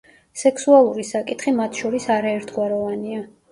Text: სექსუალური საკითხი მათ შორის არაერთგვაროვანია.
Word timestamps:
სექსუალური 0.43 1.05
საკითხი 1.09 1.53
მათ 1.61 1.83
შორის 1.83 2.09
არაერთგვაროვანია. 2.17 3.25